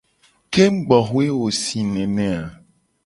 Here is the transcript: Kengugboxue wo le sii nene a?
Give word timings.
Kengugboxue 0.53 1.25
wo 1.39 1.47
le 1.51 1.55
sii 1.61 1.83
nene 1.93 2.27
a? 2.39 2.43